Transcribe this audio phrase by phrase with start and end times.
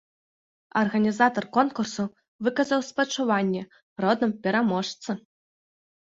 [0.79, 2.05] Арганізатар конкурсу
[2.47, 3.61] выказаў спачуванні
[4.05, 5.11] родным пераможцы.